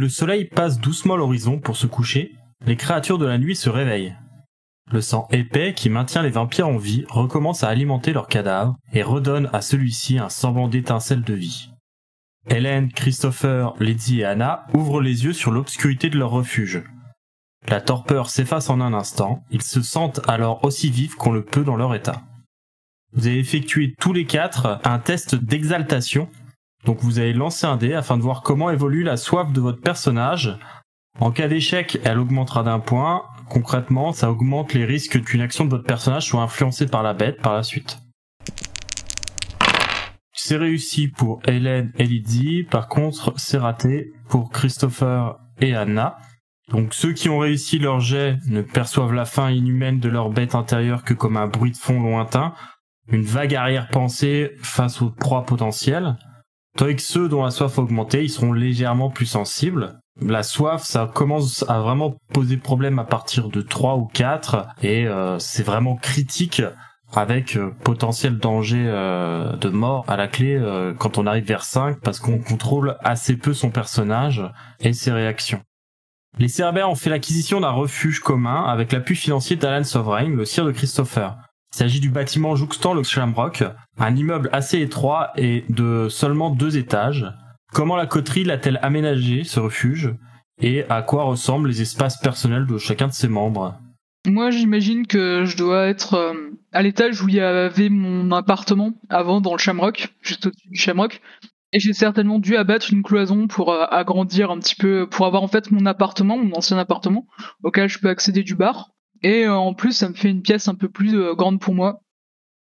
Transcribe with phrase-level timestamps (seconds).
[0.00, 4.16] Le soleil passe doucement l'horizon pour se coucher, les créatures de la nuit se réveillent.
[4.90, 9.02] Le sang épais qui maintient les vampires en vie recommence à alimenter leurs cadavres et
[9.02, 11.68] redonne à celui-ci un semblant d'étincelle de vie.
[12.48, 16.82] Hélène, Christopher, Lydie et Anna ouvrent les yeux sur l'obscurité de leur refuge.
[17.68, 21.62] La torpeur s'efface en un instant, ils se sentent alors aussi vifs qu'on le peut
[21.62, 22.22] dans leur état.
[23.12, 26.30] Vous avez effectué tous les quatre un test d'exaltation
[26.84, 29.80] donc vous allez lancer un dé afin de voir comment évolue la soif de votre
[29.80, 30.58] personnage.
[31.18, 33.24] En cas d'échec, elle augmentera d'un point.
[33.48, 37.42] Concrètement, ça augmente les risques qu'une action de votre personnage soit influencée par la bête
[37.42, 37.98] par la suite.
[40.32, 46.16] C'est réussi pour Hélène et Lydie, par contre c'est raté pour Christopher et Anna.
[46.70, 50.54] Donc ceux qui ont réussi leur jet ne perçoivent la fin inhumaine de leur bête
[50.54, 52.54] intérieure que comme un bruit de fond lointain,
[53.08, 56.16] une vague arrière-pensée face aux proies potentielles.
[56.76, 60.00] Tandis que ceux dont la soif a augmenté, ils seront légèrement plus sensibles.
[60.20, 65.06] La soif, ça commence à vraiment poser problème à partir de 3 ou 4, et
[65.06, 66.62] euh, c'est vraiment critique
[67.12, 70.60] avec euh, potentiel danger euh, de mort à la clé
[70.98, 74.42] quand on arrive vers 5, parce qu'on contrôle assez peu son personnage
[74.80, 75.62] et ses réactions.
[76.38, 80.64] Les Cerbères ont fait l'acquisition d'un refuge commun avec l'appui financier d'Alan Sovereign, le sire
[80.64, 81.36] de Christopher.
[81.72, 83.64] Il s'agit du bâtiment jouxtant le Shamrock,
[83.98, 87.26] un immeuble assez étroit et de seulement deux étages.
[87.72, 90.12] Comment la coterie l'a-t-elle aménagé, ce refuge,
[90.60, 93.78] et à quoi ressemblent les espaces personnels de chacun de ses membres?
[94.26, 96.34] Moi, j'imagine que je dois être euh,
[96.72, 100.78] à l'étage où il y avait mon appartement avant dans le Shamrock, juste au-dessus du
[100.78, 101.22] Shamrock.
[101.72, 105.42] Et j'ai certainement dû abattre une cloison pour euh, agrandir un petit peu, pour avoir
[105.42, 107.26] en fait mon appartement, mon ancien appartement,
[107.62, 108.90] auquel je peux accéder du bar.
[109.22, 111.74] Et euh, en plus, ça me fait une pièce un peu plus euh, grande pour
[111.74, 112.00] moi.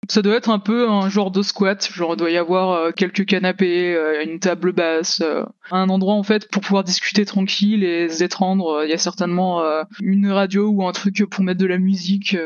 [0.09, 2.91] Ça doit être un peu un genre de squat, genre il doit y avoir euh,
[2.91, 5.23] quelques canapés, une table basse,
[5.71, 8.83] un endroit en fait pour pouvoir discuter tranquille et se détendre.
[8.85, 9.63] Il y a certainement
[10.01, 12.37] une radio ou un truc pour mettre de la musique,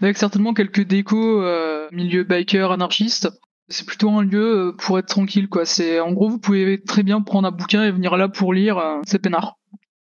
[0.00, 1.44] avec certainement quelques décos
[1.92, 3.28] milieu biker anarchiste.
[3.68, 5.66] C'est plutôt un lieu pour être tranquille quoi.
[5.66, 8.82] C'est en gros vous pouvez très bien prendre un bouquin et venir là pour lire,
[9.04, 9.58] c'est peinard.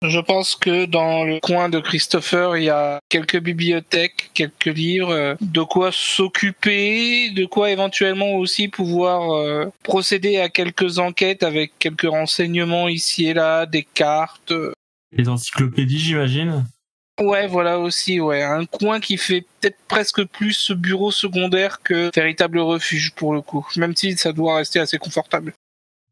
[0.08, 5.12] Je pense que dans le coin de Christopher, il y a quelques bibliothèques, quelques livres,
[5.12, 11.74] euh, de quoi s'occuper, de quoi éventuellement aussi pouvoir euh, procéder à quelques enquêtes avec
[11.80, 14.54] quelques renseignements ici et là, des cartes.
[15.12, 16.66] Les encyclopédies, j'imagine
[17.22, 18.44] Ouais, voilà aussi, ouais.
[18.44, 23.66] Un coin qui fait peut-être presque plus bureau secondaire que véritable refuge pour le coup,
[23.78, 25.54] même si ça doit rester assez confortable.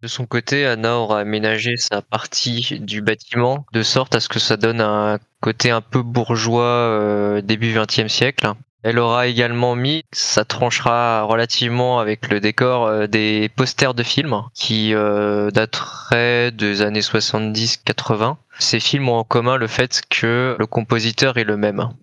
[0.03, 4.37] De son côté, Anna aura aménagé sa partie du bâtiment de sorte à ce que
[4.37, 8.51] ça donne un côté un peu bourgeois euh, début XXe siècle.
[8.83, 14.41] Elle aura également mis, ça tranchera relativement avec le décor, euh, des posters de films
[14.53, 18.35] qui euh, dateraient des années 70-80.
[18.59, 21.93] Ces films ont en commun le fait que le compositeur est le même.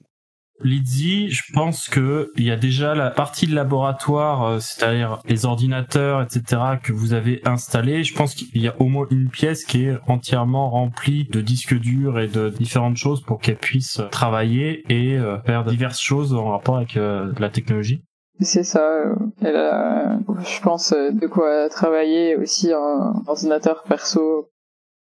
[0.62, 5.47] Lydie, je pense que il y a déjà la partie de laboratoire, euh, c'est-à-dire les
[5.47, 8.04] ordinateurs, etc., que vous avez installés.
[8.04, 11.78] Je pense qu'il y a au moins une pièce qui est entièrement remplie de disques
[11.78, 16.50] durs et de différentes choses pour qu'elle puisse travailler et euh, faire diverses choses en
[16.50, 18.03] rapport avec euh, la technologie.
[18.41, 19.04] C'est ça.
[19.43, 24.49] Elle a, je pense, de quoi travailler aussi un ordinateur perso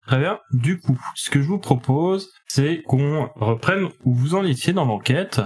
[0.07, 0.39] Très bien.
[0.53, 4.85] Du coup, ce que je vous propose, c'est qu'on reprenne où vous en étiez dans
[4.85, 5.41] l'enquête.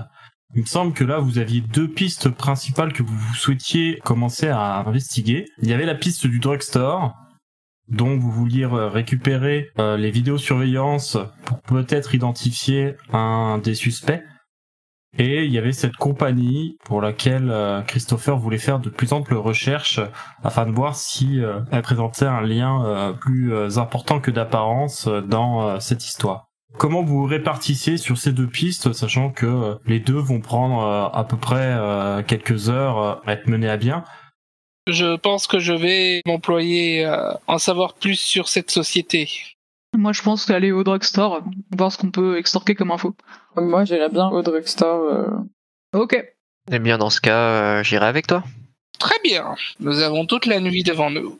[0.55, 4.79] Il me semble que là, vous aviez deux pistes principales que vous souhaitiez commencer à
[4.87, 5.47] investiguer.
[5.61, 7.15] Il y avait la piste du drugstore,
[7.89, 14.23] dont vous vouliez récupérer euh, les vidéosurveillances pour peut-être identifier un des suspects.
[15.19, 19.35] Et il y avait cette compagnie pour laquelle euh, Christopher voulait faire de plus amples
[19.35, 20.01] recherches
[20.43, 25.79] afin de voir si euh, elle présentait un lien euh, plus important que d'apparence dans
[25.81, 26.49] cette histoire.
[26.77, 31.37] Comment vous répartissez sur ces deux pistes, sachant que les deux vont prendre à peu
[31.37, 31.79] près
[32.27, 34.05] quelques heures à être menés à bien?
[34.89, 39.29] Je pense que je vais m'employer à en savoir plus sur cette société.
[39.97, 41.43] Moi, je pense qu'aller au drugstore,
[41.77, 43.15] voir ce qu'on peut extorquer comme info.
[43.57, 45.03] Moi, j'irais bien au drugstore.
[45.05, 45.27] euh,
[45.95, 46.21] Ok.
[46.73, 47.39] Eh bien, dans ce cas,
[47.79, 48.43] euh, j'irai avec toi.
[48.99, 49.55] Très bien.
[49.81, 51.39] Nous avons toute la nuit devant nous.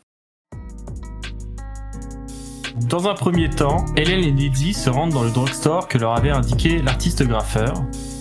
[2.89, 6.29] Dans un premier temps, Hélène et Lizzie se rendent dans le drugstore que leur avait
[6.29, 7.73] indiqué l'artiste graffeur,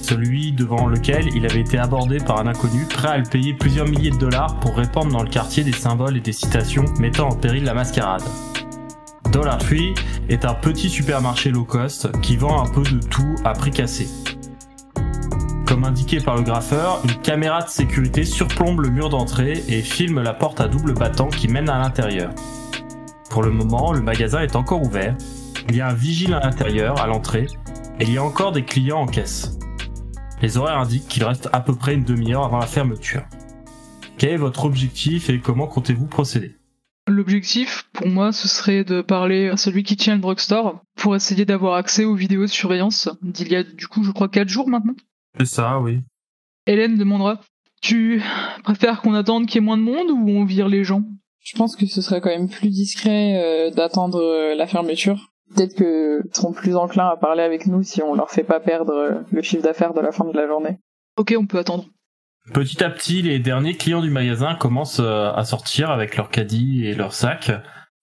[0.03, 3.87] celui devant lequel il avait été abordé par un inconnu prêt à le payer plusieurs
[3.89, 7.37] milliers de dollars pour répandre dans le quartier des symboles et des citations mettant en
[7.37, 8.23] péril la mascarade.
[9.35, 9.93] Dollar Tree
[10.29, 14.07] est un petit supermarché low cost qui vend un peu de tout à prix cassé.
[15.67, 20.23] Comme indiqué par le graffeur, une caméra de sécurité surplombe le mur d'entrée et filme
[20.23, 22.31] la porte à double battant qui mène à l'intérieur.
[23.29, 25.17] Pour le moment, le magasin est encore ouvert.
[25.69, 27.49] Il y a un vigile à l'intérieur, à l'entrée,
[27.99, 29.59] et il y a encore des clients en caisse.
[30.43, 33.25] Les horaires indiquent qu'il reste à peu près une demi-heure avant la fermeture.
[34.17, 36.55] Quel est votre objectif et comment comptez-vous procéder?
[37.09, 41.44] L'objectif, pour moi, ce serait de parler à celui qui tient le drugstore pour essayer
[41.44, 44.69] d'avoir accès aux vidéos de surveillance d'il y a, du coup, je crois, 4 jours
[44.69, 44.96] maintenant.
[45.38, 46.00] C'est ça, oui.
[46.67, 47.41] Hélène demandera
[47.81, 48.20] Tu
[48.64, 51.05] préfères qu'on attende qu'il y ait moins de monde ou on vire les gens?
[51.41, 55.31] Je pense que ce serait quand même plus discret euh, d'attendre euh, la fermeture.
[55.55, 58.93] Peut-être qu'ils seront plus enclins à parler avec nous si on leur fait pas perdre
[58.93, 60.79] euh, le chiffre d'affaires de la fin de la journée.
[61.17, 61.85] Ok, on peut attendre.
[62.52, 66.94] Petit à petit, les derniers clients du magasin commencent à sortir avec leurs caddies et
[66.94, 67.50] leurs sacs.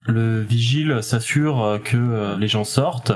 [0.08, 3.14] Le vigile s'assure euh, que euh, les gens sortent.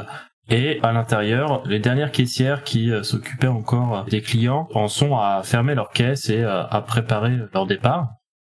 [0.50, 5.42] Et à l'intérieur, les dernières caissières qui euh, s'occupaient encore des clients en sont à
[5.44, 8.10] fermer leurs caisses et à préparer leur départ.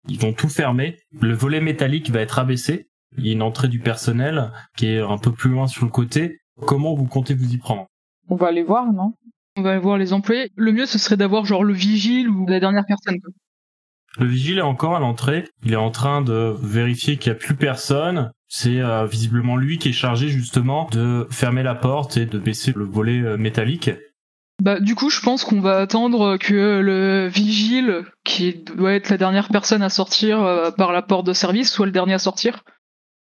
[0.10, 0.98] Ils vont tout fermer.
[1.22, 2.90] Le volet métallique va être abaissé.
[3.18, 5.92] Il y a une entrée du personnel qui est un peu plus loin sur le
[5.92, 6.40] côté.
[6.68, 7.88] Comment vous comptez vous y prendre?
[8.28, 9.14] On va aller voir, non?
[9.56, 10.52] On va aller voir les employés.
[10.58, 13.18] Le mieux, ce serait d'avoir genre le vigile ou la dernière personne.
[14.18, 15.46] Le vigile est encore à l'entrée.
[15.64, 18.32] Il est en train de vérifier qu'il n'y a plus personne.
[18.48, 22.74] C'est euh, visiblement lui qui est chargé justement de fermer la porte et de baisser
[22.76, 23.90] le volet euh, métallique.
[24.62, 29.18] Bah, du coup, je pense qu'on va attendre que le vigile, qui doit être la
[29.18, 32.64] dernière personne à sortir euh, par la porte de service, soit le dernier à sortir.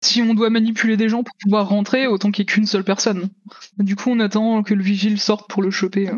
[0.02, 2.86] Si on doit manipuler des gens pour pouvoir rentrer, autant qu'il n'y ait qu'une seule
[2.86, 3.30] personne.
[3.78, 6.10] Du coup, on attend que le vigile sorte pour le choper.
[6.10, 6.16] euh.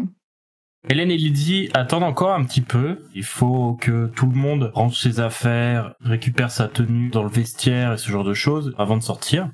[0.89, 2.99] Hélène et Lydie attendent encore un petit peu.
[3.13, 7.93] Il faut que tout le monde range ses affaires, récupère sa tenue dans le vestiaire
[7.93, 9.49] et ce genre de choses avant de sortir.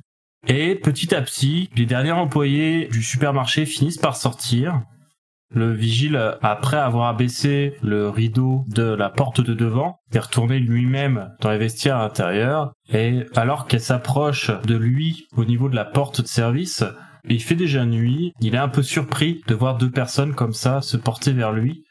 [0.47, 4.81] Et petit à petit, les derniers employés du supermarché finissent par sortir.
[5.53, 11.31] Le vigile, après avoir abaissé le rideau de la porte de devant, est retourné lui-même
[11.41, 12.73] dans les vestiaires intérieurs.
[12.89, 16.83] Et alors qu'elle s'approche de lui au niveau de la porte de service,
[17.35, 20.81] il fait déjà nuit, il est un peu surpris de voir deux personnes comme ça
[20.81, 21.83] se porter vers lui,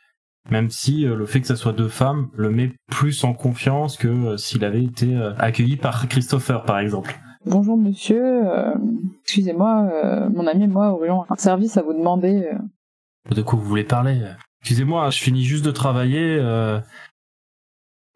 [0.50, 3.96] même si euh, le fait que ça soit deux femmes le met plus en confiance
[3.96, 7.18] que euh, s'il avait été euh, accueilli par Christopher par exemple.
[7.44, 8.74] Bonjour monsieur, euh,
[9.22, 12.48] excusez-moi, euh, mon ami et moi aurions un service à vous demander.
[13.30, 14.20] De quoi vous voulez parler?
[14.62, 16.38] Excusez-moi, je finis juste de travailler.
[16.40, 16.80] euh,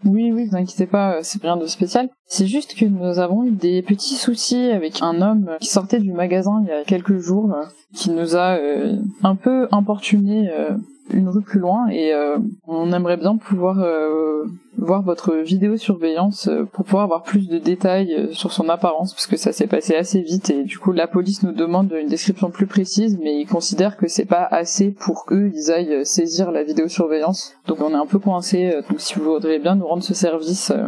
[0.05, 2.09] Oui, oui, vous inquiétez pas, euh, c'est rien de spécial.
[2.27, 6.13] C'est juste que nous avons eu des petits soucis avec un homme qui sortait du
[6.13, 7.65] magasin il y a quelques jours, euh,
[7.95, 10.71] qui nous a euh, un peu importuné euh,
[11.13, 14.45] une rue plus loin, et euh, on aimerait bien pouvoir euh,
[14.79, 19.37] voir votre vidéosurveillance euh, pour pouvoir avoir plus de détails sur son apparence, parce que
[19.37, 22.67] ça s'est passé assez vite, et du coup la police nous demande une description plus
[22.67, 27.55] précise, mais ils considèrent que c'est pas assez pour eux, ils aillent saisir la vidéosurveillance.
[27.67, 30.71] Donc on est un peu coincé, donc si vous voudriez bien nous rendre ce service...
[30.71, 30.87] euh,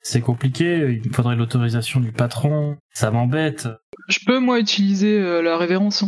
[0.00, 3.68] C'est compliqué, il me faudrait l'autorisation du patron, ça m'embête.
[4.08, 6.04] Je peux, moi, utiliser euh, la révérence.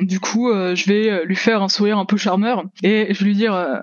[0.00, 3.18] Du coup, euh, je vais euh, lui faire un sourire un peu charmeur et je
[3.20, 3.78] vais lui dire euh,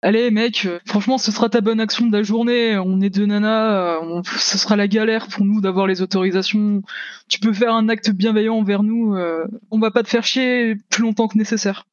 [0.00, 2.78] Allez, mec, franchement, ce sera ta bonne action de la journée.
[2.78, 6.82] On est deux nanas, ce sera la galère pour nous d'avoir les autorisations.
[7.28, 9.16] Tu peux faire un acte bienveillant envers nous.
[9.16, 11.84] euh, on va pas te faire chier plus longtemps que nécessaire.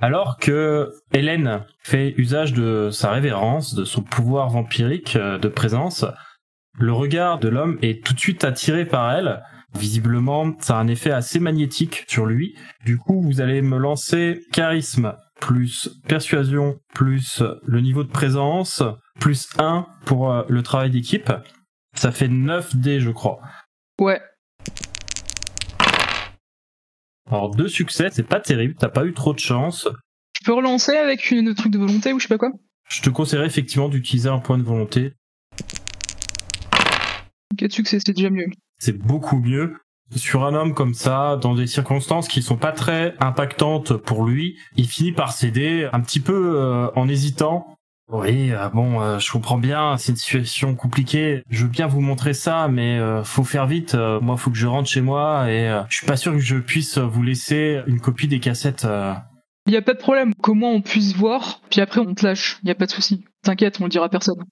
[0.00, 6.06] Alors que Hélène fait usage de sa révérence, de son pouvoir vampirique de présence,
[6.78, 9.42] le regard de l'homme est tout de suite attiré par elle.
[9.74, 12.54] Visiblement, ça a un effet assez magnétique sur lui.
[12.84, 18.82] Du coup, vous allez me lancer charisme plus persuasion plus le niveau de présence
[19.18, 21.32] plus 1 pour euh, le travail d'équipe.
[21.94, 23.40] Ça fait 9 dés, je crois.
[24.00, 24.20] Ouais.
[27.30, 29.88] Alors deux succès, c'est pas terrible, t'as pas eu trop de chance.
[30.38, 32.50] Je peux relancer avec une truc de volonté ou je sais pas quoi?
[32.88, 35.14] Je te conseillerais effectivement d'utiliser un point de volonté.
[37.56, 38.46] 4 succès, c'est déjà mieux.
[38.82, 39.74] C'est beaucoup mieux.
[40.16, 44.58] Sur un homme comme ça, dans des circonstances qui sont pas très impactantes pour lui,
[44.76, 47.78] il finit par céder un petit peu euh, en hésitant.
[48.10, 51.44] Oui, euh, bon, euh, je comprends bien, c'est une situation compliquée.
[51.48, 53.94] Je veux bien vous montrer ça, mais faut faire vite.
[53.94, 56.98] Moi, faut que je rentre chez moi et je suis pas sûr que je puisse
[56.98, 58.86] vous laisser une copie des cassettes.
[59.66, 60.34] Il y a pas de problème.
[60.46, 62.58] Moins on puisse voir, puis après on te lâche.
[62.64, 63.24] Il y a pas de souci.
[63.42, 64.44] T'inquiète, on le dira personne.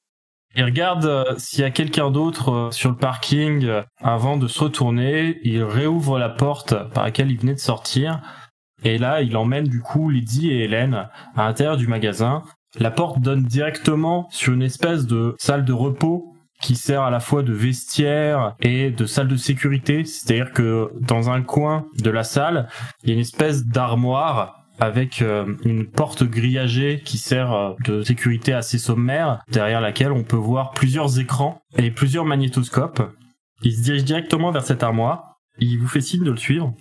[0.57, 4.49] Il regarde euh, s'il y a quelqu'un d'autre euh, sur le parking euh, avant de
[4.49, 5.39] se retourner.
[5.45, 8.21] Il réouvre la porte par laquelle il venait de sortir.
[8.83, 12.43] Et là, il emmène du coup Lydie et Hélène à l'intérieur du magasin.
[12.79, 17.21] La porte donne directement sur une espèce de salle de repos qui sert à la
[17.21, 20.05] fois de vestiaire et de salle de sécurité.
[20.05, 22.69] C'est-à-dire que dans un coin de la salle,
[23.03, 28.03] il y a une espèce d'armoire avec euh, une porte grillagée qui sert euh, de
[28.03, 33.03] sécurité assez sommaire, derrière laquelle on peut voir plusieurs écrans et plusieurs magnétoscopes.
[33.63, 35.37] Il se dirige directement vers cette armoire.
[35.59, 36.73] Il vous fait signe de le suivre.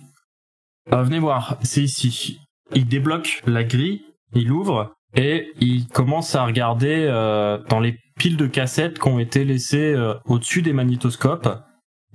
[0.92, 2.40] Euh, venez voir, c'est ici.
[2.74, 4.02] Il débloque la grille,
[4.34, 9.18] il ouvre et il commence à regarder euh, dans les piles de cassettes qui ont
[9.18, 11.48] été laissées au-dessus des magnétoscopes.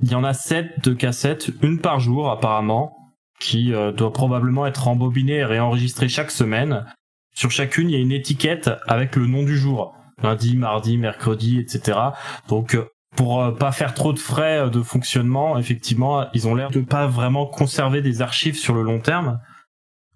[0.01, 3.04] Il y en a sept de cassettes, une par jour apparemment,
[3.39, 6.85] qui euh, doit probablement être rembobinée et réenregistrée chaque semaine.
[7.33, 9.93] Sur chacune, il y a une étiquette avec le nom du jour.
[10.23, 11.99] Lundi, mardi, mercredi, etc.
[12.47, 16.71] Donc euh, pour euh, pas faire trop de frais de fonctionnement, effectivement, ils ont l'air
[16.71, 19.39] de pas vraiment conserver des archives sur le long terme.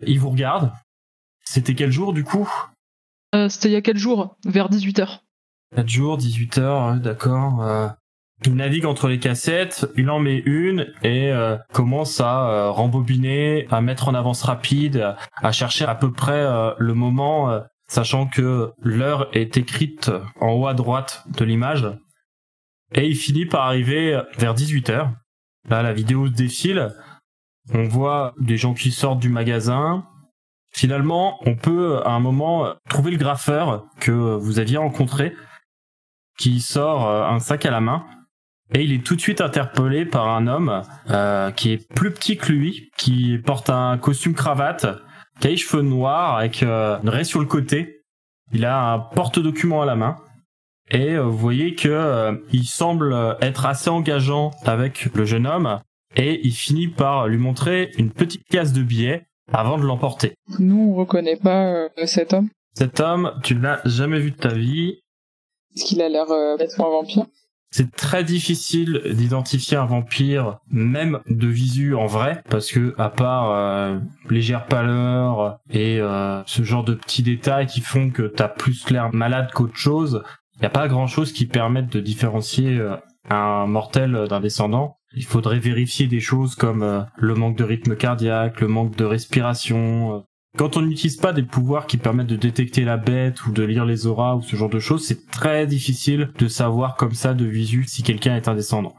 [0.06, 0.72] Ils vous regardent.
[1.44, 2.50] C'était quel jour du coup?
[3.36, 5.20] Euh, C'était il y a 4 jours, vers 18h.
[5.76, 7.94] 4 jours, 18 heures, d'accord.
[8.46, 13.67] Il navigue entre les cassettes, il en met une et euh, commence à euh, rembobiner,
[13.69, 18.72] à mettre en avance rapide, à chercher à peu près euh, le moment, sachant que
[18.81, 21.86] l'heure est écrite en haut à droite de l'image.
[22.93, 25.12] Et il finit par arriver vers 18 heures.
[25.67, 26.89] Là, la vidéo se défile.
[27.74, 30.05] On voit des gens qui sortent du magasin.
[30.72, 35.36] Finalement, on peut à un moment trouver le graffeur que vous aviez rencontré
[36.38, 38.05] qui sort un sac à la main
[38.74, 42.38] et il est tout de suite interpellé par un homme euh, qui est plus petit
[42.38, 44.86] que lui, qui porte un costume cravate,
[45.40, 48.04] qui a les cheveux noirs avec euh, une raie sur le côté.
[48.54, 50.18] Il a un porte-document à la main
[50.92, 55.80] et euh, vous voyez que il semble être assez engageant avec le jeune homme
[56.16, 60.34] et il finit par lui montrer une petite case de billets avant de l'emporter.
[60.60, 62.50] Nous, on reconnaît pas cet homme.
[62.76, 65.00] Cet homme, tu ne l'as jamais vu de ta vie,
[65.76, 67.26] Est-ce qu'il a l'air d'être un vampire
[67.72, 73.52] C'est très difficile d'identifier un vampire, même de visu en vrai, parce que à part
[73.52, 74.00] euh,
[74.30, 79.14] légère pâleur et euh, ce genre de petits détails qui font que t'as plus l'air
[79.14, 80.24] malade qu'autre chose,
[80.62, 82.96] n'y a pas grand chose qui permette de différencier euh,
[83.30, 84.98] un mortel d'un descendant.
[85.16, 90.24] Il faudrait vérifier des choses comme le manque de rythme cardiaque, le manque de respiration.
[90.58, 93.86] Quand on n'utilise pas des pouvoirs qui permettent de détecter la bête ou de lire
[93.86, 97.46] les auras ou ce genre de choses, c'est très difficile de savoir comme ça de
[97.46, 98.96] visu si quelqu'un est un descendant.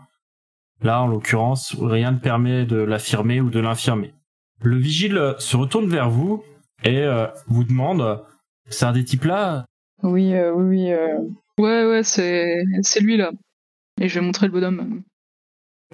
[0.82, 4.14] Là, en l'occurrence, rien ne permet de l'affirmer ou de l'infirmer.
[4.62, 6.42] Le vigile se retourne vers vous
[6.84, 8.22] et euh, vous demande
[8.68, 9.66] c'est un des types là
[10.02, 10.92] Oui, euh, oui, oui.
[10.92, 11.18] euh,
[11.58, 13.32] Ouais, ouais, c'est c'est lui là.
[14.00, 15.02] Et je vais montrer le bonhomme.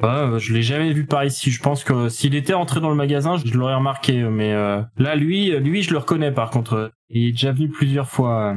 [0.03, 1.51] Ouais, euh, je l'ai jamais vu par ici.
[1.51, 4.23] Je pense que s'il était entré dans le magasin, je l'aurais remarqué.
[4.25, 6.93] Mais euh, là, lui, euh, lui, je le reconnais par contre.
[7.09, 8.57] Il est déjà venu plusieurs fois.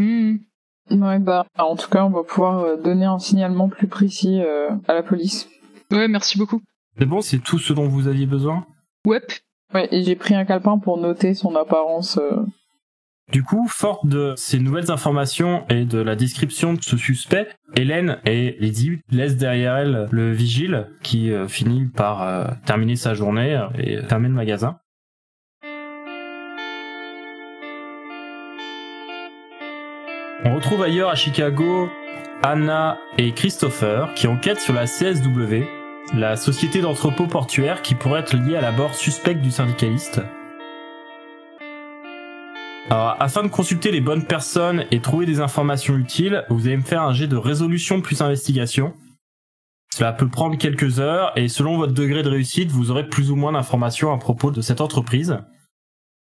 [0.00, 0.36] Hmm.
[0.90, 4.70] Ouais, bah, en tout cas, on va pouvoir euh, donner un signalement plus précis euh,
[4.88, 5.48] à la police.
[5.90, 6.60] Ouais, merci beaucoup.
[6.98, 8.66] C'est bon, c'est tout ce dont vous aviez besoin?
[9.06, 9.22] Ouais.
[9.72, 12.18] Ouais, et j'ai pris un calepin pour noter son apparence.
[12.18, 12.44] euh.
[13.32, 18.18] Du coup, forte de ces nouvelles informations et de la description de ce suspect, Hélène
[18.26, 23.56] et Lydie laissent derrière elle le vigile qui euh, finit par euh, terminer sa journée
[23.56, 24.78] euh, et fermer le magasin.
[30.44, 31.88] On retrouve ailleurs à Chicago
[32.42, 35.64] Anna et Christopher qui enquêtent sur la CSW,
[36.14, 40.20] la société d'entrepôt portuaire qui pourrait être liée à la bord suspecte du syndicaliste.
[42.90, 46.82] Alors, afin de consulter les bonnes personnes et trouver des informations utiles, vous allez me
[46.82, 48.94] faire un jet de résolution plus investigation.
[49.94, 53.36] Cela peut prendre quelques heures et selon votre degré de réussite, vous aurez plus ou
[53.36, 55.38] moins d'informations à propos de cette entreprise.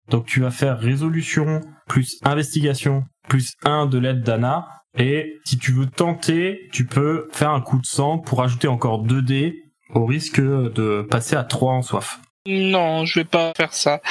[0.10, 4.68] Donc tu vas faire résolution plus investigation plus 1 de l'aide d'Anna.
[4.98, 9.00] Et si tu veux tenter, tu peux faire un coup de sang pour ajouter encore
[9.00, 9.64] 2 dés
[9.96, 12.20] au risque de passer à 3 en soif.
[12.46, 14.02] Non, je vais pas faire ça.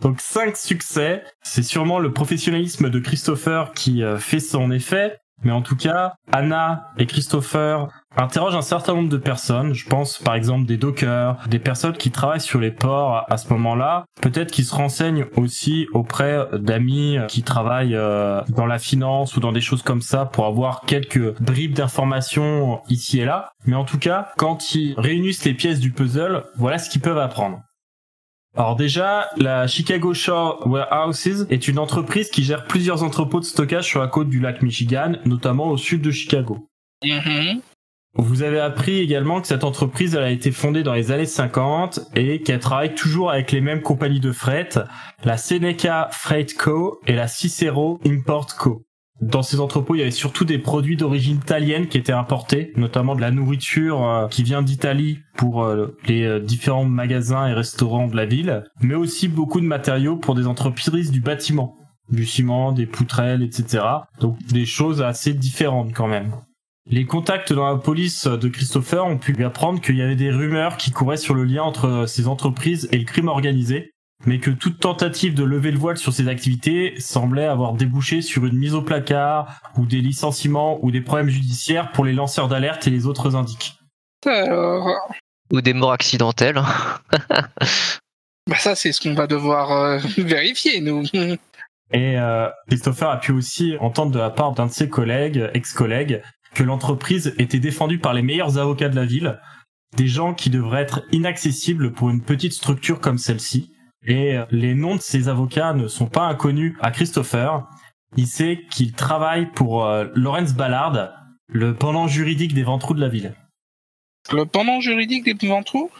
[0.00, 5.18] Donc 5 succès, c'est sûrement le professionnalisme de Christopher qui euh, fait son effet.
[5.42, 9.74] Mais en tout cas, Anna et Christopher interrogent un certain nombre de personnes.
[9.74, 13.52] Je pense par exemple des dockers, des personnes qui travaillent sur les ports à ce
[13.52, 14.06] moment-là.
[14.22, 19.52] Peut-être qu'ils se renseignent aussi auprès d'amis qui travaillent euh, dans la finance ou dans
[19.52, 23.50] des choses comme ça pour avoir quelques bribes d'informations ici et là.
[23.66, 27.18] Mais en tout cas, quand ils réunissent les pièces du puzzle, voilà ce qu'ils peuvent
[27.18, 27.60] apprendre.
[28.56, 33.84] Alors déjà, la Chicago Shore Warehouses est une entreprise qui gère plusieurs entrepôts de stockage
[33.84, 36.66] sur la côte du lac Michigan, notamment au sud de Chicago.
[37.04, 37.60] Mhm.
[38.18, 42.00] Vous avez appris également que cette entreprise elle a été fondée dans les années 50
[42.14, 44.70] et qu'elle travaille toujours avec les mêmes compagnies de fret,
[45.22, 48.85] la Seneca Freight Co et la Cicero Import Co.
[49.22, 53.14] Dans ces entrepôts, il y avait surtout des produits d'origine italienne qui étaient importés, notamment
[53.14, 58.08] de la nourriture euh, qui vient d'Italie pour euh, les euh, différents magasins et restaurants
[58.08, 61.76] de la ville, mais aussi beaucoup de matériaux pour des entreprises du bâtiment,
[62.10, 63.84] du ciment, des poutrelles, etc.
[64.20, 66.32] Donc des choses assez différentes quand même.
[66.88, 70.30] Les contacts dans la police de Christopher ont pu lui apprendre qu'il y avait des
[70.30, 73.90] rumeurs qui couraient sur le lien entre ces entreprises et le crime organisé,
[74.24, 78.46] mais que toute tentative de lever le voile sur ces activités semblait avoir débouché sur
[78.46, 82.86] une mise au placard, ou des licenciements, ou des problèmes judiciaires pour les lanceurs d'alerte
[82.86, 83.78] et les autres indiques.
[84.24, 84.88] Alors,
[85.52, 86.60] Ou des morts accidentelles.
[88.48, 91.04] bah ça c'est ce qu'on va devoir euh, vérifier nous.
[91.92, 96.22] Et euh, Christopher a pu aussi entendre de la part d'un de ses collègues, ex-collègues,
[96.54, 99.38] que l'entreprise était défendue par les meilleurs avocats de la ville,
[99.96, 103.75] des gens qui devraient être inaccessibles pour une petite structure comme celle-ci.
[104.06, 107.66] Et euh, les noms de ces avocats ne sont pas inconnus à Christopher.
[108.16, 111.12] Il sait qu'il travaille pour euh, Lawrence Ballard,
[111.48, 113.34] le pendant juridique des ventrous de la ville.
[114.32, 115.90] Le pendant juridique des ventrous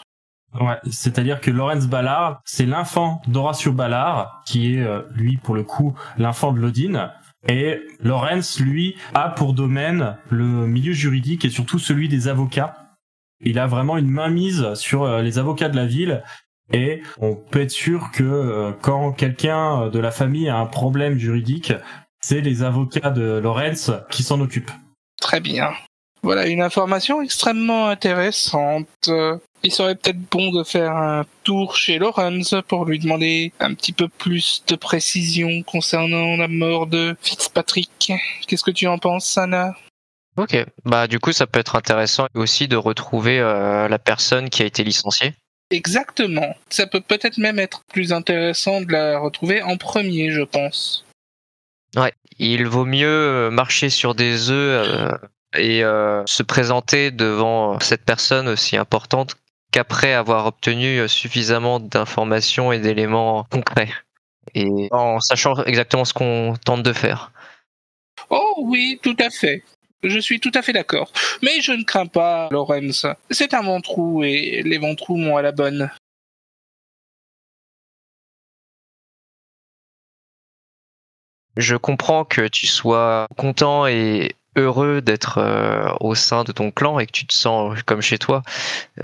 [0.60, 5.64] Ouais, c'est-à-dire que Lawrence Ballard, c'est l'enfant d'Horatio Ballard, qui est, euh, lui, pour le
[5.64, 7.12] coup, l'enfant de Lodin.
[7.48, 12.74] Et Lawrence, lui, a pour domaine le milieu juridique et surtout celui des avocats.
[13.40, 16.22] Il a vraiment une mainmise sur euh, les avocats de la ville.
[16.72, 21.18] Et on peut être sûr que euh, quand quelqu'un de la famille a un problème
[21.18, 21.72] juridique,
[22.20, 24.72] c'est les avocats de Lawrence qui s'en occupent.
[25.20, 25.72] Très bien.
[26.22, 28.88] Voilà une information extrêmement intéressante.
[29.06, 33.74] Euh, Il serait peut-être bon de faire un tour chez Lawrence pour lui demander un
[33.74, 38.12] petit peu plus de précision concernant la mort de Fitzpatrick.
[38.48, 39.74] Qu'est-ce que tu en penses, Anna?
[40.36, 44.62] Ok, bah du coup ça peut être intéressant aussi de retrouver euh, la personne qui
[44.62, 45.32] a été licenciée.
[45.70, 46.54] Exactement.
[46.70, 51.04] Ça peut peut-être même être plus intéressant de la retrouver en premier, je pense.
[51.96, 55.10] Ouais, il vaut mieux euh, marcher sur des œufs euh,
[55.54, 59.36] et euh, se présenter devant cette personne aussi importante
[59.72, 63.92] qu'après avoir obtenu suffisamment d'informations et d'éléments concrets.
[64.54, 67.32] Et en sachant exactement ce qu'on tente de faire.
[68.30, 69.64] Oh oui, tout à fait.
[70.02, 71.12] Je suis tout à fait d'accord.
[71.42, 73.06] Mais je ne crains pas, Lorenz.
[73.30, 75.90] C'est un ventrou et les ventrous m'ont à la bonne.
[81.56, 86.98] Je comprends que tu sois content et heureux d'être euh, au sein de ton clan
[86.98, 88.42] et que tu te sens comme chez toi.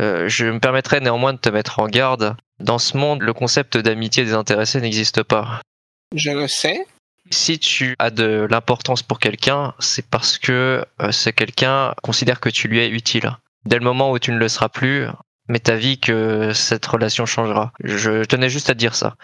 [0.00, 2.36] Euh, je me permettrai néanmoins de te mettre en garde.
[2.60, 5.60] Dans ce monde, le concept d'amitié désintéressée n'existe pas.
[6.14, 6.86] Je le sais.
[7.32, 12.50] Si tu as de l'importance pour quelqu'un, c'est parce que euh, ce quelqu'un considère que
[12.50, 13.38] tu lui es utile.
[13.64, 15.06] Dès le moment où tu ne le seras plus,
[15.48, 17.72] mais ta vie que cette relation changera.
[17.82, 19.16] Je tenais juste à te dire ça.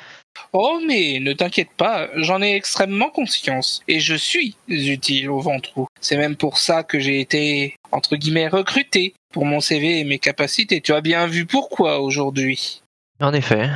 [0.55, 3.83] Oh, mais ne t'inquiète pas, j'en ai extrêmement conscience.
[3.89, 5.87] Et je suis utile au ventrou.
[6.01, 10.19] C'est même pour ça que j'ai été, entre guillemets, recruté pour mon CV et mes
[10.19, 10.81] capacités.
[10.81, 12.83] Tu as bien vu pourquoi aujourd'hui.
[13.21, 13.69] En effet.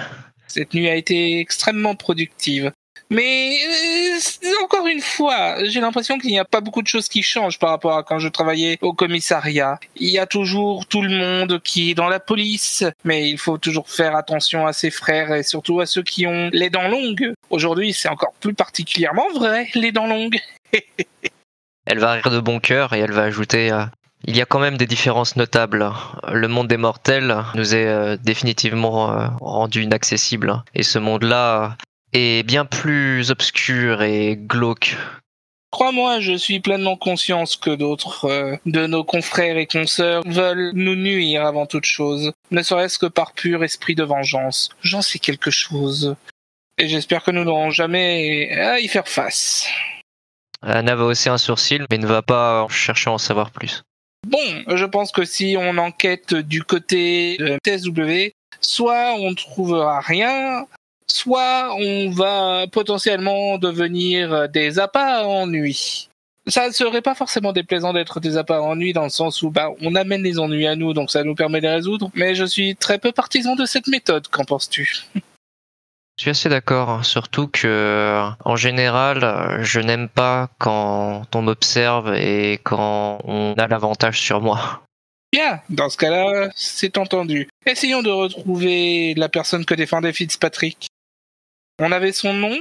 [0.46, 2.72] Cette nuit a été extrêmement productive.
[3.12, 7.22] Mais euh, encore une fois, j'ai l'impression qu'il n'y a pas beaucoup de choses qui
[7.22, 9.78] changent par rapport à quand je travaillais au commissariat.
[9.96, 13.58] Il y a toujours tout le monde qui est dans la police, mais il faut
[13.58, 17.34] toujours faire attention à ses frères et surtout à ceux qui ont les dents longues.
[17.50, 20.38] Aujourd'hui, c'est encore plus particulièrement vrai, les dents longues.
[21.84, 23.84] Elle va rire de bon cœur et elle va ajouter euh,
[24.24, 25.90] Il y a quand même des différences notables.
[26.32, 30.62] Le monde des mortels nous est euh, définitivement rendu inaccessible.
[30.76, 31.76] Et ce monde-là
[32.12, 34.96] est bien plus obscur et glauque.
[35.72, 40.94] Crois-moi, je suis pleinement conscience que d'autres euh, de nos confrères et consoeurs veulent nous
[40.94, 44.68] nuire avant toute chose, ne serait-ce que par pur esprit de vengeance.
[44.82, 46.14] J'en sais quelque chose.
[46.76, 49.66] Et j'espère que nous n'aurons jamais à y faire face.
[50.60, 53.82] Anna va hausser un sourcil, mais ne va pas chercher à en savoir plus.
[54.26, 54.38] Bon,
[54.76, 60.66] je pense que si on enquête du côté de TSW, soit on ne trouvera rien,
[61.12, 66.08] soit on va potentiellement devenir des appâts en nuit.
[66.48, 69.70] Ça ne serait pas forcément déplaisant d'être des appareils ennuis dans le sens où bah,
[69.80, 72.10] on amène les ennuis à nous, donc ça nous permet de les résoudre.
[72.14, 74.26] Mais je suis très peu partisan de cette méthode.
[74.26, 75.04] Qu'en penses-tu?
[76.18, 82.60] Je suis assez d'accord, surtout que en général, je n'aime pas quand on m'observe et
[82.64, 84.82] quand on a l'avantage sur moi.
[85.32, 87.48] Bien, dans ce cas-là, c'est entendu.
[87.64, 90.88] Essayons de retrouver la personne que défendait Fitzpatrick.
[91.78, 92.56] On avait son nom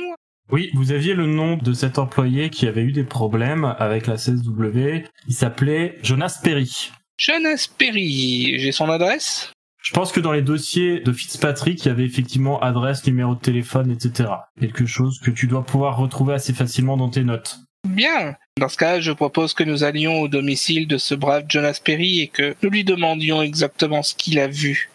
[0.52, 4.16] Oui, vous aviez le nom de cet employé qui avait eu des problèmes avec la
[4.16, 5.06] CSW.
[5.28, 6.92] Il s'appelait Jonas Perry.
[7.18, 8.58] Jonas Perry.
[8.58, 9.52] J'ai son adresse
[9.84, 13.42] Je pense que dans les dossiers de Fitzpatrick, il y avait effectivement adresse, numéro de
[13.42, 14.30] téléphone, etc.
[14.60, 17.60] Quelque chose que tu dois pouvoir retrouver assez facilement dans tes notes.
[17.88, 18.36] Bien.
[18.60, 22.22] Dans ce cas, je propose que nous allions au domicile de ce brave Jonas Perry
[22.22, 24.91] et que nous lui demandions exactement ce qu'il a vu.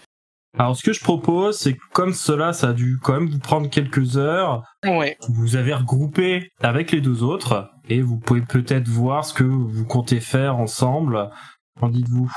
[0.59, 3.39] Alors ce que je propose, c'est que comme cela, ça a dû quand même vous
[3.39, 5.19] prendre quelques heures, Ouais.
[5.29, 9.85] vous avez regroupé avec les deux autres, et vous pouvez peut-être voir ce que vous
[9.85, 11.31] comptez faire ensemble.
[11.79, 12.33] Qu'en dites-vous?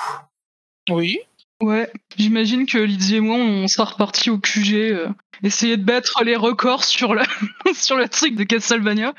[0.89, 1.19] Oui.
[1.61, 5.09] Ouais, j'imagine que Lydie et moi, on sera repartis au QG, euh,
[5.43, 7.21] essayer de battre les records sur le,
[7.73, 9.13] sur le truc de Castlevania.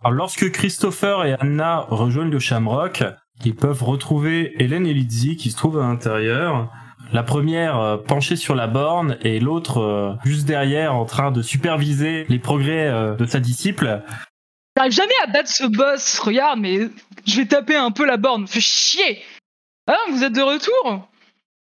[0.00, 3.04] Alors lorsque Christopher et Anna rejoignent le Shamrock,
[3.44, 6.70] ils peuvent retrouver Hélène et Lizzie qui se trouvent à l'intérieur.
[7.14, 11.42] La première euh, penchée sur la borne et l'autre euh, juste derrière en train de
[11.42, 14.02] superviser les progrès euh, de sa disciple.
[14.76, 16.88] J'arrive jamais à battre ce boss, regarde, mais
[17.24, 19.22] je vais taper un peu la borne, fais chier
[19.86, 21.08] Ah, vous êtes de retour?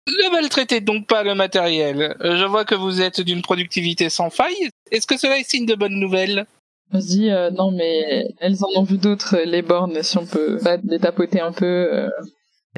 [0.06, 2.14] Ne maltraitez donc pas le matériel.
[2.20, 4.68] Je vois que vous êtes d'une productivité sans faille.
[4.90, 6.44] Est-ce que cela est signe de bonnes nouvelles?
[6.92, 10.26] On se dit, euh, non, mais elles en ont vu d'autres, les bornes, si on
[10.26, 11.64] peut pas les tapoter un peu.
[11.66, 12.10] euh.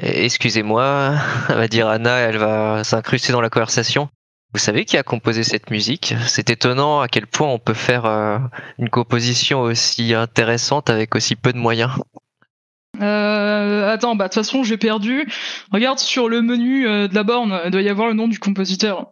[0.01, 1.15] Excusez-moi,
[1.49, 4.09] va dire Anna, elle va s'incruster dans la conversation.
[4.53, 6.15] Vous savez qui a composé cette musique?
[6.27, 8.37] C'est étonnant à quel point on peut faire euh,
[8.79, 11.91] une composition aussi intéressante avec aussi peu de moyens.
[13.01, 15.27] Euh, attends, bah de toute façon j'ai perdu.
[15.71, 18.39] Regarde sur le menu euh, de la borne, il doit y avoir le nom du
[18.39, 19.11] compositeur.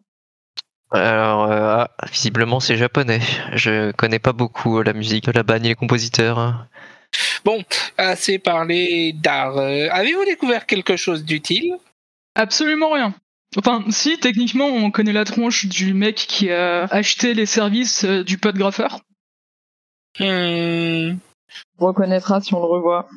[0.91, 3.21] Alors, euh, ah, visiblement c'est japonais.
[3.54, 6.65] Je connais pas beaucoup la musique de la banne et les compositeurs.
[7.45, 7.63] Bon,
[7.98, 9.58] assez parlé d'art.
[9.58, 11.76] Euh, Avez-vous découvert quelque chose d'utile?
[12.36, 13.13] Absolument rien.
[13.58, 18.24] Enfin, si, techniquement, on connaît la tronche du mec qui a acheté les services euh,
[18.24, 19.00] du pote graffeur.
[20.19, 21.17] Hmm,
[21.80, 23.08] On reconnaîtra si on le revoit.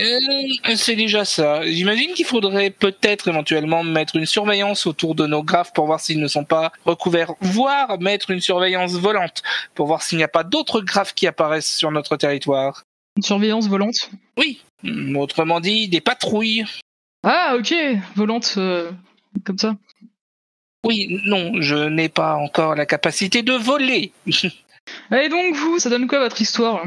[0.00, 1.62] euh, C'est déjà ça.
[1.66, 6.20] J'imagine qu'il faudrait peut-être éventuellement mettre une surveillance autour de nos graphes pour voir s'ils
[6.20, 9.42] ne sont pas recouverts, voire mettre une surveillance volante
[9.74, 12.82] pour voir s'il n'y a pas d'autres graphes qui apparaissent sur notre territoire.
[13.16, 14.10] Une surveillance volante.
[14.36, 16.64] Oui, hmm, autrement dit, des patrouilles.
[17.22, 17.74] Ah, ok,
[18.16, 18.90] volante, euh,
[19.44, 19.76] comme ça.
[20.84, 24.12] Oui, non, je n'ai pas encore la capacité de voler.
[24.26, 26.84] Et donc, vous, ça donne quoi votre histoire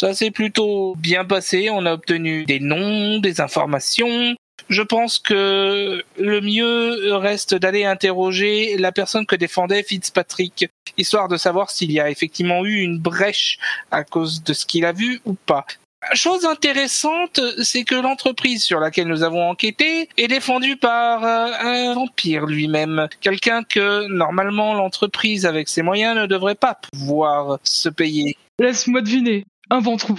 [0.00, 1.68] Ça s'est plutôt bien passé.
[1.70, 4.34] On a obtenu des noms, des informations.
[4.68, 11.36] Je pense que le mieux reste d'aller interroger la personne que défendait Fitzpatrick, histoire de
[11.36, 13.58] savoir s'il y a effectivement eu une brèche
[13.90, 15.66] à cause de ce qu'il a vu ou pas.
[16.12, 21.94] Chose intéressante, c'est que l'entreprise sur laquelle nous avons enquêté est défendue par euh, un
[21.94, 23.08] vampire lui-même.
[23.20, 28.36] Quelqu'un que, normalement, l'entreprise, avec ses moyens, ne devrait pas pouvoir se payer.
[28.60, 29.46] Laisse-moi deviner.
[29.70, 30.18] Un ventrou.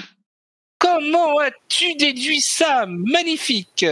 [0.79, 3.85] Comment as-tu déduit ça Magnifique?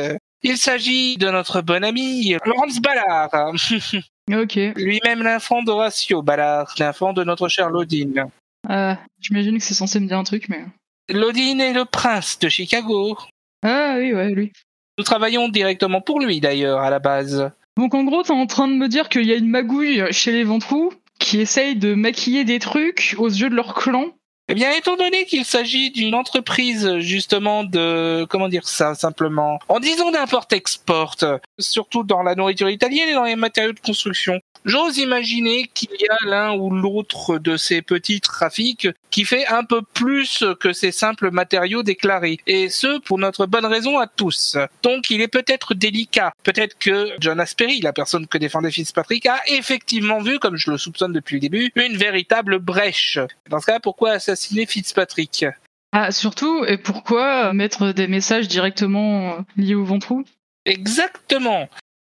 [0.47, 3.31] Il s'agit de notre bon ami Laurence Ballard,
[4.31, 4.59] Ok.
[4.75, 8.27] lui-même l'enfant d'Horatio Ballard, l'enfant de notre cher Lodine.
[8.69, 10.63] Ah, j'imagine que c'est censé me dire un truc, mais...
[11.09, 13.17] Lodine est le prince de Chicago.
[13.63, 14.51] Ah oui, ouais, lui.
[14.99, 17.49] Nous travaillons directement pour lui d'ailleurs à la base.
[17.75, 20.31] Donc en gros, t'es en train de me dire qu'il y a une magouille chez
[20.31, 24.11] les ventrous qui essaye de maquiller des trucs aux yeux de leur clan.
[24.47, 29.79] Eh bien, étant donné qu'il s'agit d'une entreprise justement de, comment dire ça simplement, en
[29.79, 31.15] disant d'import-export,
[31.57, 36.07] surtout dans la nourriture italienne et dans les matériaux de construction, j'ose imaginer qu'il y
[36.07, 40.91] a l'un ou l'autre de ces petits trafics qui fait un peu plus que ces
[40.91, 42.39] simples matériaux déclarés.
[42.47, 44.57] Et ce, pour notre bonne raison à tous.
[44.83, 46.33] Donc, il est peut-être délicat.
[46.43, 50.77] Peut-être que John Aspery, la personne que défendait Fitzpatrick, a effectivement vu, comme je le
[50.77, 53.19] soupçonne depuis le début, une véritable brèche.
[53.49, 55.45] Dans ce cas, pourquoi assassiner Fitzpatrick
[55.91, 60.23] Ah, surtout, et pourquoi mettre des messages directement euh, liés au ventrou?
[60.65, 61.67] Exactement.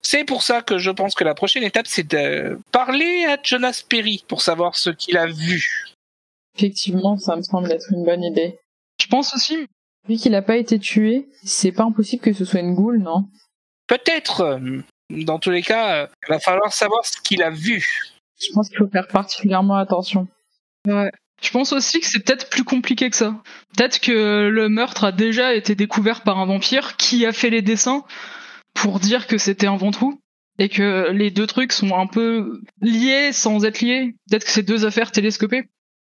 [0.02, 3.83] C'est pour ça que je pense que la prochaine étape, c'est de parler à Jonas
[3.88, 5.87] Perry pour savoir ce qu'il a vu.
[6.56, 8.59] Effectivement, ça me semble être une bonne idée.
[9.00, 9.66] Je pense aussi.
[10.09, 13.28] Vu qu'il n'a pas été tué, c'est pas impossible que ce soit une goule, non?
[13.87, 14.40] Peut-être.
[14.40, 14.80] euh,
[15.11, 17.87] Dans tous les cas, euh, il va falloir savoir ce qu'il a vu.
[18.40, 20.26] Je pense qu'il faut faire particulièrement attention.
[20.87, 21.12] Ouais.
[21.40, 23.40] Je pense aussi que c'est peut-être plus compliqué que ça.
[23.76, 27.62] Peut-être que le meurtre a déjà été découvert par un vampire qui a fait les
[27.62, 28.05] dessins
[28.74, 30.20] pour dire que c'était un ventrou
[30.59, 34.14] et que les deux trucs sont un peu liés sans être liés.
[34.29, 35.68] Peut-être que c'est deux affaires télescopées.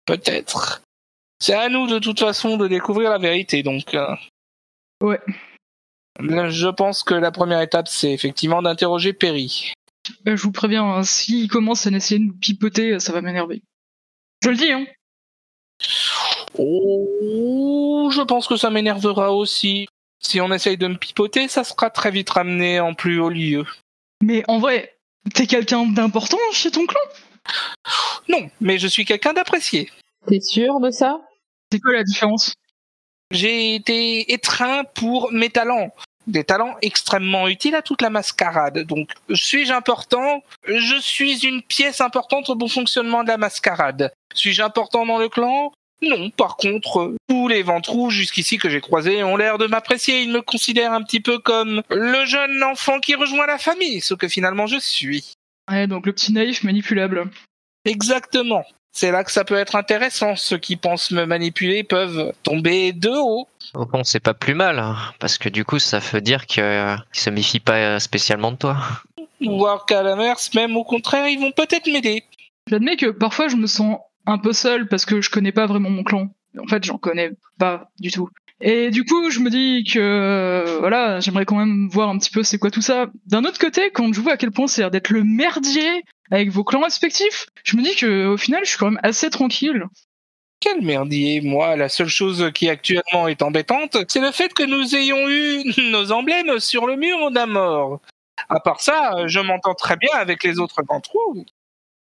[0.07, 0.83] Peut-être.
[1.41, 3.95] C'est à nous de toute façon de découvrir la vérité, donc.
[3.95, 4.15] euh,
[5.03, 5.21] Ouais.
[6.21, 9.73] Je pense que la première étape, c'est effectivement d'interroger Perry.
[10.27, 13.63] Euh, je vous préviens, hein, s'il commence à essayer de nous pipoter, ça va m'énerver.
[14.43, 14.87] Je le dis, hein.
[16.59, 19.87] Oh, je pense que ça m'énervera aussi.
[20.21, 23.65] Si on essaye de me pipoter, ça sera très vite ramené en plus haut lieu.
[24.23, 24.97] Mais en vrai,
[25.35, 27.01] t'es quelqu'un d'important chez ton clan?
[28.29, 29.91] Non, mais je suis quelqu'un d'apprécié.
[30.27, 31.21] T'es sûr de ça?
[31.71, 32.55] C'est quoi la différence?
[33.31, 35.91] J'ai été étreint pour mes talents.
[36.27, 38.79] Des talents extrêmement utiles à toute la mascarade.
[38.81, 40.43] Donc, suis-je important?
[40.67, 44.13] Je suis une pièce importante au bon fonctionnement de la mascarade.
[44.35, 45.73] Suis-je important dans le clan?
[46.03, 46.31] Non.
[46.31, 50.23] Par contre, tous les ventrous jusqu'ici que j'ai croisés ont l'air de m'apprécier.
[50.23, 54.15] Ils me considèrent un petit peu comme le jeune enfant qui rejoint la famille, ce
[54.15, 55.35] que finalement je suis.
[55.71, 57.31] Ouais, donc le petit naïf manipulable.
[57.85, 58.65] Exactement.
[58.93, 60.37] C'est là que ça peut être intéressant.
[60.37, 63.47] Ceux qui pensent me manipuler peuvent tomber de haut.
[63.75, 66.63] Au fond, c'est pas plus mal, hein, parce que du coup, ça veut dire qu'ils
[66.63, 68.79] euh, se méfient pas euh, spécialement de toi.
[69.41, 72.25] Voire qu'à l'inverse, même au contraire, ils vont peut-être m'aider.
[72.69, 75.91] J'admets que parfois je me sens un peu seul parce que je connais pas vraiment
[75.91, 76.29] mon clan.
[76.59, 78.29] En fait, j'en connais pas du tout.
[78.61, 82.31] Et du coup, je me dis que euh, voilà, j'aimerais quand même voir un petit
[82.31, 83.07] peu c'est quoi tout ça.
[83.27, 86.65] D'un autre côté, quand je vois à quel point c'est d'être le merdier avec vos
[86.65, 89.85] clans respectifs, je me dis que au final, je suis quand même assez tranquille.
[90.61, 94.97] Quel merdier, moi, la seule chose qui actuellement est embêtante, c'est le fait que nous
[94.97, 95.63] ayons eu
[95.93, 98.01] nos emblèmes sur le mur d'Amor.
[98.49, 101.45] À part ça, je m'entends très bien avec les autres ventrous.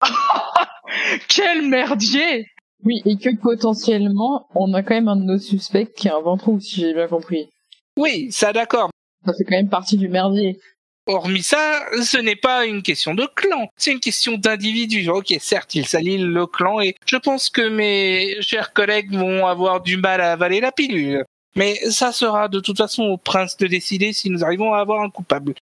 [1.27, 2.47] Quel merdier
[2.84, 6.21] Oui, et que potentiellement, on a quand même un de nos suspects qui est un
[6.21, 7.49] ventrou, si j'ai bien compris.
[7.97, 8.89] Oui, ça d'accord.
[9.25, 10.60] Ça fait quand même partie du merdier.
[11.08, 15.08] Hormis ça, ce n'est pas une question de clan, c'est une question d'individu.
[15.10, 19.81] Ok, certes, il s'allie le clan et je pense que mes chers collègues vont avoir
[19.81, 21.23] du mal à avaler la pilule.
[21.55, 25.03] Mais ça sera de toute façon au prince de décider si nous arrivons à avoir
[25.03, 25.53] un coupable.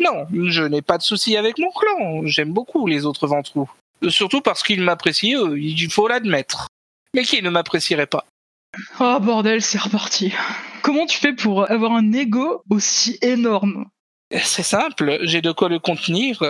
[0.00, 3.70] Non, je n'ai pas de souci avec mon clan, j'aime beaucoup les autres ventrous.
[4.08, 6.68] Surtout parce qu'ils m'apprécient eux, il faut l'admettre.
[7.14, 8.26] Mais qui ne m'apprécierait pas?
[9.00, 10.34] Oh bordel, c'est reparti.
[10.82, 13.86] Comment tu fais pour avoir un ego aussi énorme?
[14.30, 16.40] C'est simple, j'ai de quoi le contenir.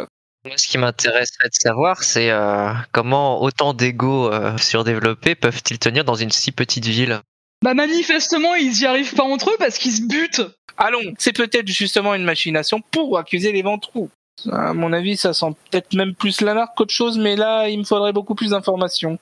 [0.45, 6.05] Moi, ce qui m'intéresserait de savoir, c'est euh, comment autant d'égos euh, surdéveloppés peuvent-ils tenir
[6.05, 7.21] dans une si petite ville?
[7.67, 10.43] Bah manifestement, ils y arrivent pas entre eux parce qu'ils se butent.
[10.77, 14.09] Allons, c'est peut-être justement une machination pour accuser les ventrous.
[14.53, 17.83] À mon avis, ça sent peut-être même plus l'anarque qu'autre chose, mais là, il me
[17.83, 19.19] faudrait beaucoup plus d'informations.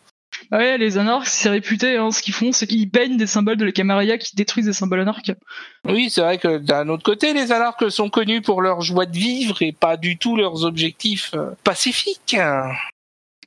[0.53, 2.11] Ouais, les anarches, c'est réputé, hein.
[2.11, 5.01] ce qu'ils font, c'est qu'ils baignent des symboles de la Camarilla qui détruisent des symboles
[5.01, 5.33] anarques.
[5.89, 9.17] Oui, c'est vrai que d'un autre côté, les anarques sont connus pour leur joie de
[9.17, 12.37] vivre et pas du tout leurs objectifs euh, pacifiques.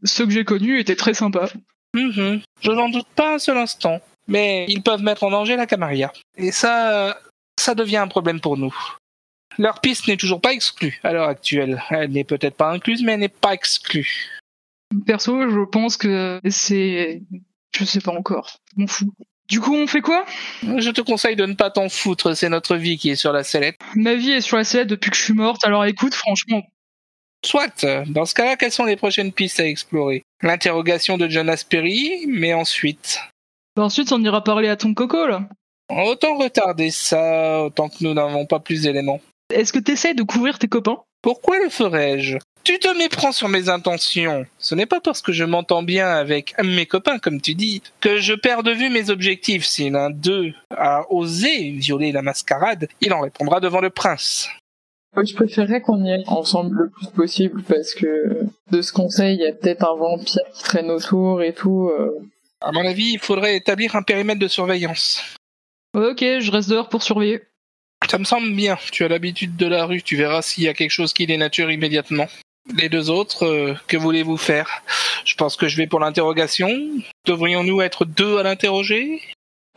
[0.04, 1.52] Ceux que j'ai connus étaient très sympas.
[1.94, 2.42] Mhm.
[2.62, 4.02] Je n'en doute pas un seul instant.
[4.28, 6.12] Mais ils peuvent mettre en danger la Camarilla.
[6.36, 7.18] Et ça,
[7.60, 8.76] ça devient un problème pour nous.
[9.58, 11.84] Leur piste n'est toujours pas exclue à l'heure actuelle.
[11.90, 14.30] Elle n'est peut-être pas incluse, mais elle n'est pas exclue.
[15.06, 17.22] Perso, je pense que c'est...
[17.78, 18.60] Je sais pas encore.
[18.76, 19.14] Je m'en fous.
[19.48, 20.26] Du coup, on fait quoi?
[20.62, 23.44] Je te conseille de ne pas t'en foutre, c'est notre vie qui est sur la
[23.44, 23.78] sellette.
[23.96, 26.64] Ma vie est sur la sellette depuis que je suis morte, alors écoute, franchement,
[27.46, 30.24] Soit, dans ce cas-là, quelles sont les prochaines pistes à explorer?
[30.42, 33.20] L'interrogation de Jonas Perry, mais ensuite.
[33.78, 35.44] Bah ensuite on ira parler à ton coco, là.
[35.90, 39.22] Autant retarder ça, autant que nous n'avons pas plus d'éléments.
[39.54, 40.98] Est-ce que t'essayes de couvrir tes copains?
[41.22, 42.38] Pourquoi le ferais-je?
[42.64, 44.46] Tu te méprends sur mes intentions.
[44.58, 48.18] Ce n'est pas parce que je m'entends bien avec mes copains, comme tu dis, que
[48.18, 49.64] je perds de vue mes objectifs.
[49.64, 54.50] Si l'un d'eux a osé violer la mascarade, il en répondra devant le prince.
[55.16, 59.36] Moi, je préférerais qu'on y aille ensemble le plus possible parce que de ce conseil,
[59.36, 61.90] il y a peut-être un vampire qui traîne autour et tout.
[61.90, 62.20] euh.
[62.62, 65.36] À mon avis, il faudrait établir un périmètre de surveillance.
[65.96, 67.42] Ok, je reste dehors pour surveiller.
[68.10, 68.78] Ça me semble bien.
[68.92, 71.70] Tu as l'habitude de la rue, tu verras s'il y a quelque chose qui dénature
[71.72, 72.28] immédiatement.
[72.76, 74.84] Les deux autres, euh, que voulez-vous faire?
[75.26, 76.70] Je pense que je vais pour l'interrogation.
[77.26, 79.22] Devrions-nous être deux à l'interroger?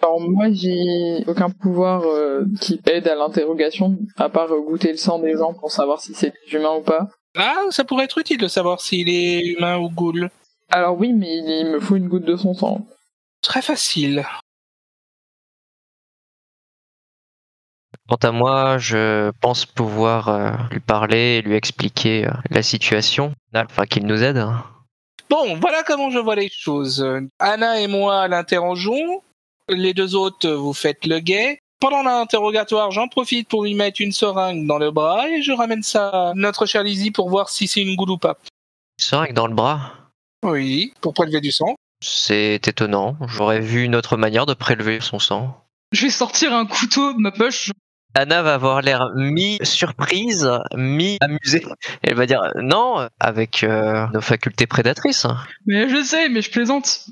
[0.03, 4.97] Alors moi, j'ai aucun pouvoir euh, qui aide à l'interrogation, à part euh, goûter le
[4.97, 7.09] sang des gens pour savoir si c'est des humains ou pas.
[7.37, 10.31] Ah, ça pourrait être utile de savoir s'il est humain ou ghoul.
[10.70, 12.87] Alors oui, mais il me faut une goutte de son sang.
[13.42, 14.24] Très facile.
[18.09, 23.33] Quant à moi, je pense pouvoir euh, lui parler et lui expliquer euh, la situation,
[23.54, 24.44] enfin qu'il nous aide.
[25.28, 27.06] Bon, voilà comment je vois les choses.
[27.38, 29.22] Anna et moi l'interrogeons.
[29.68, 31.61] Les deux autres, vous faites le guet.
[31.78, 35.83] Pendant l'interrogatoire, j'en profite pour lui mettre une seringue dans le bras et je ramène
[35.83, 38.37] ça à notre chère Lizzie pour voir si c'est une goule ou pas.
[38.98, 39.99] Seringue dans le bras?
[40.44, 41.74] Oui, pour prélever du sang.
[42.03, 43.16] C'est étonnant.
[43.26, 45.64] J'aurais vu une autre manière de prélever son sang.
[45.92, 47.70] Je vais sortir un couteau de ma poche.
[48.14, 51.64] Anna va avoir l'air mi-surprise, mi-amusée.
[52.03, 55.26] Elle va dire non, avec euh, nos facultés prédatrices.
[55.66, 57.07] Mais je sais, mais je plaisante.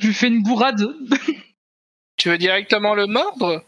[0.00, 0.86] Je lui fais une bourrade.
[2.16, 3.62] Tu veux directement le mordre?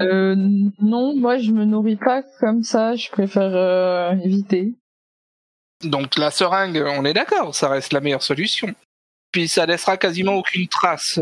[0.00, 0.34] Euh,
[0.80, 4.74] non, moi je me nourris pas comme ça, je préfère euh, éviter.
[5.82, 8.68] Donc la seringue, on est d'accord, ça reste la meilleure solution.
[9.32, 11.20] Puis ça laissera quasiment aucune trace.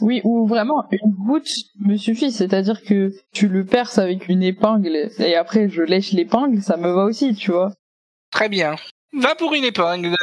[0.00, 5.10] Oui, ou vraiment une goutte me suffit, c'est-à-dire que tu le perces avec une épingle
[5.18, 7.72] et après je lèche l'épingle, ça me va aussi, tu vois.
[8.30, 8.76] Très bien.
[9.12, 10.14] Va pour une épingle.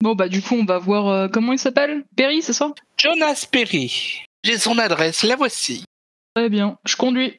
[0.00, 2.04] Bon bah du coup on va voir euh, comment il s'appelle?
[2.14, 2.72] Perry, c'est ça?
[2.98, 4.24] Jonas Perry.
[4.42, 5.84] J'ai son adresse, la voici.
[6.34, 7.38] Très bien, je conduis.